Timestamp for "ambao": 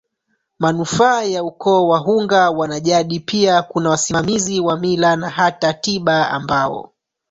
6.31-6.91